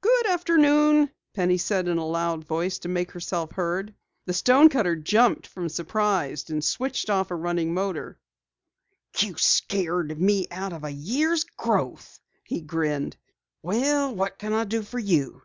[0.00, 3.94] "Good afternoon," Penny said in a loud voice to make herself heard.
[4.26, 8.18] The stonecutter jumped from surprise and switched off a running motor.
[9.20, 13.16] "You scared me out of a year's growth," he grinned.
[13.62, 15.42] "Well, what can I do for you?"